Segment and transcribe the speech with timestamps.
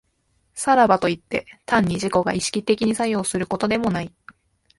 [0.55, 4.11] さらばといって、単に自己が意識的に作用することでもない。